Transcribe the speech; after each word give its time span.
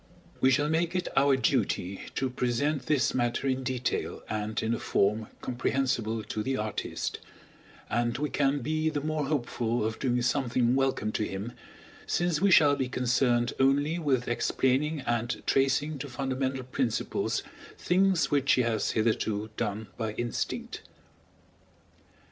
We 0.39 0.49
shall 0.49 0.67
make 0.67 0.95
it 0.95 1.09
our 1.15 1.35
duty 1.37 2.05
to 2.15 2.31
present 2.31 2.87
this 2.87 3.13
matter 3.13 3.45
in 3.45 3.61
detail 3.63 4.23
and 4.31 4.59
in 4.63 4.73
a 4.73 4.79
form 4.79 5.27
comprehensible 5.41 6.23
to 6.23 6.41
the 6.41 6.57
artist; 6.57 7.19
and 7.87 8.17
we 8.17 8.31
can 8.31 8.61
be 8.61 8.89
the 8.89 9.01
more 9.01 9.27
hopeful 9.27 9.85
of 9.85 9.99
doing 9.99 10.23
something 10.23 10.73
welcome 10.73 11.11
to 11.11 11.23
him, 11.23 11.51
since 12.07 12.41
we 12.41 12.49
shall 12.49 12.75
be 12.75 12.89
concerned 12.89 13.53
only 13.59 13.99
with 13.99 14.27
explaining 14.27 15.01
and 15.01 15.43
tracing 15.45 15.99
to 15.99 16.09
fundamental 16.09 16.63
principles 16.63 17.43
things 17.77 18.31
which 18.31 18.53
he 18.53 18.63
has 18.63 18.93
hitherto 18.97 19.51
done 19.55 19.85
by 19.97 20.13
instinct. 20.13 20.81